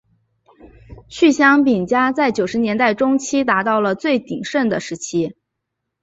[1.09, 5.37] 趣香饼家在九十年代中期达到了其最鼎盛的时期。